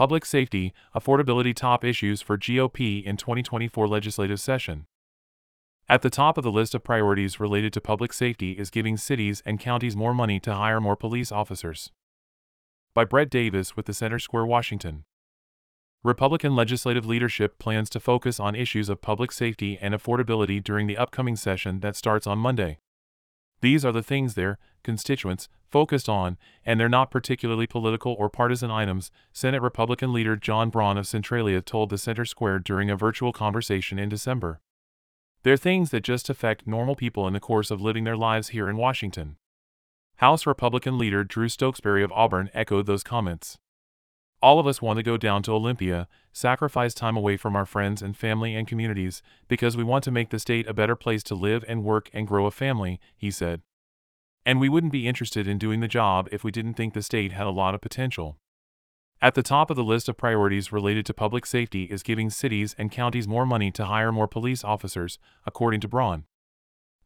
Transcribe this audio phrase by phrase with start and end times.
[0.00, 4.86] Public Safety, Affordability Top Issues for GOP in 2024 Legislative Session.
[5.90, 9.42] At the top of the list of priorities related to public safety is giving cities
[9.44, 11.92] and counties more money to hire more police officers.
[12.94, 15.04] By Brett Davis with the Center Square, Washington.
[16.02, 20.96] Republican legislative leadership plans to focus on issues of public safety and affordability during the
[20.96, 22.78] upcoming session that starts on Monday.
[23.60, 28.70] These are the things their constituents focused on, and they're not particularly political or partisan
[28.70, 33.32] items, Senate Republican leader John Braun of Centralia told the Center Square during a virtual
[33.32, 34.60] conversation in December.
[35.42, 38.68] They're things that just affect normal people in the course of living their lives here
[38.68, 39.36] in Washington.
[40.16, 43.58] House Republican leader Drew Stokesbary of Auburn echoed those comments.
[44.42, 48.00] All of us want to go down to Olympia, sacrifice time away from our friends
[48.00, 51.34] and family and communities, because we want to make the state a better place to
[51.34, 53.60] live and work and grow a family, he said.
[54.46, 57.32] And we wouldn't be interested in doing the job if we didn't think the state
[57.32, 58.38] had a lot of potential.
[59.20, 62.74] At the top of the list of priorities related to public safety is giving cities
[62.78, 66.24] and counties more money to hire more police officers, according to Braun.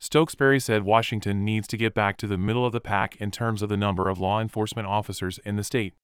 [0.00, 3.62] Stokesbary said Washington needs to get back to the middle of the pack in terms
[3.62, 5.94] of the number of law enforcement officers in the state.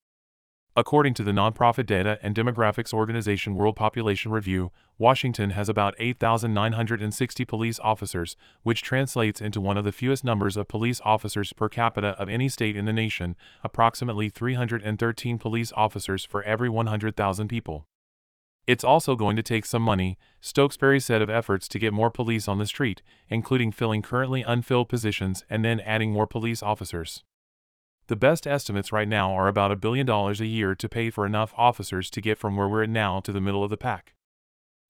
[0.76, 7.44] According to the nonprofit data and demographics organization World Population Review, Washington has about 8,960
[7.44, 12.10] police officers, which translates into one of the fewest numbers of police officers per capita
[12.20, 17.88] of any state in the nation, approximately 313 police officers for every 100,000 people.
[18.68, 22.46] It's also going to take some money, Stokesbary said of efforts to get more police
[22.46, 27.24] on the street, including filling currently unfilled positions and then adding more police officers.
[28.11, 31.25] The best estimates right now are about a billion dollars a year to pay for
[31.25, 34.14] enough officers to get from where we're at now to the middle of the pack.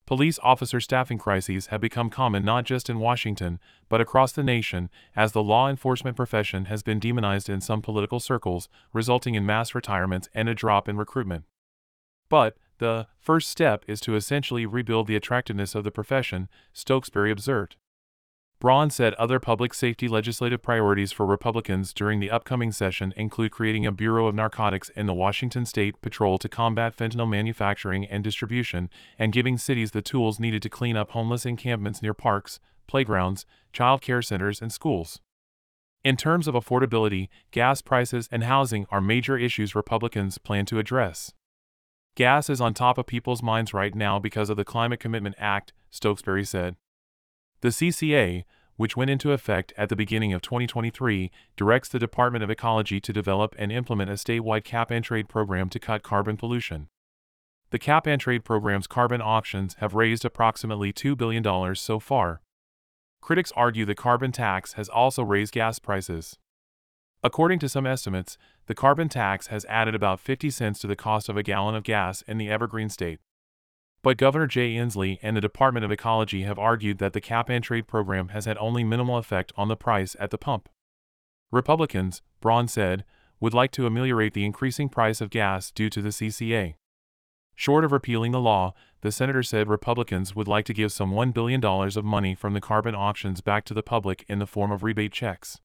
[0.07, 3.61] Police officer staffing crises have become common not just in Washington,
[3.91, 8.21] but across the nation, as the law enforcement profession has been demonized in some political
[8.21, 11.45] circles, resulting in mass retirements and a drop in recruitment.
[12.31, 17.77] But, the first step is to essentially rebuild the attractiveness of the profession, Stokesbary observed.
[18.61, 23.87] Braun said other public safety legislative priorities for Republicans during the upcoming session include creating
[23.87, 28.91] a Bureau of Narcotics in the Washington State Patrol to combat fentanyl manufacturing and distribution,
[29.19, 34.03] and giving cities the tools needed to clean up homeless encampments near parks, playgrounds, child
[34.03, 35.21] care centers, and schools.
[36.05, 41.33] In terms of affordability, gas prices and housing are major issues Republicans plan to address.
[42.15, 45.73] Gas is on top of people's minds right now because of the Climate Commitment Act,
[45.91, 46.77] Stokesbary said.
[47.63, 48.45] The CCA,
[48.77, 53.13] which went into effect at the beginning of 2023, directs the Department of Ecology to
[53.13, 56.89] develop and implement a statewide cap and trade program to cut carbon pollution.
[57.71, 62.41] The cap and trade program's carbon auctions have raised approximately $2 billion so far.
[63.21, 66.39] Critics argue the carbon tax has also raised gas prices.
[67.23, 71.29] According to some estimates, the carbon tax has added about 50 cents to the cost
[71.29, 73.21] of a gallon of gas in the Evergreen state.
[74.03, 77.63] But Governor Jay Inslee and the Department of Ecology have argued that the cap and
[77.63, 80.69] trade program has had only minimal effect on the price at the pump.
[81.51, 83.05] Republicans, Braun said,
[83.41, 86.75] would like to ameliorate the increasing price of gas due to the CCA.
[87.55, 88.73] Short of repealing the law,
[89.03, 92.61] the senator said Republicans would like to give some $1 billion of money from the
[92.61, 95.61] carbon auctions back to the public in the form of rebate checks.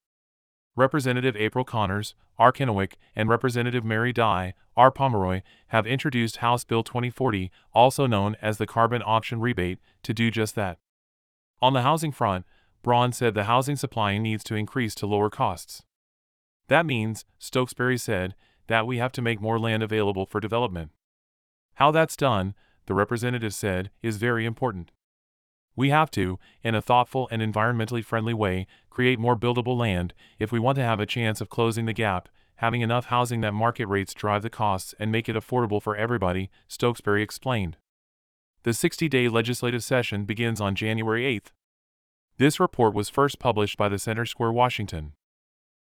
[0.75, 2.51] Representative April Connors, R.
[2.51, 4.91] Kennewick, and Representative Mary Dye, R.
[4.91, 10.29] Pomeroy, have introduced House Bill 2040, also known as the Carbon Auction Rebate, to do
[10.29, 10.77] just that.
[11.61, 12.45] On the housing front,
[12.83, 15.83] Braun said the housing supply needs to increase to lower costs.
[16.67, 18.35] That means, Stokesbary said,
[18.67, 20.91] that we have to make more land available for development.
[21.75, 22.53] How that's done,
[22.87, 24.91] the representative said, is very important.
[25.75, 30.51] We have to, in a thoughtful and environmentally friendly way, create more buildable land if
[30.51, 33.87] we want to have a chance of closing the gap, having enough housing that market
[33.87, 37.77] rates drive the costs and make it affordable for everybody, Stokesbary explained.
[38.63, 41.51] The 60 day legislative session begins on January 8th.
[42.37, 45.13] This report was first published by the Center Square, Washington.